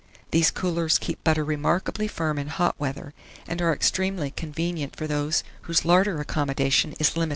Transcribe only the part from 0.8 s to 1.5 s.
keep butter